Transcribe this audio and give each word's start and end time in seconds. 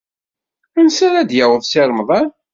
Ansa 0.79 1.03
ara 1.07 1.29
d-yaweḍ 1.29 1.61
Si 1.65 1.81
Remḍan? 1.89 2.29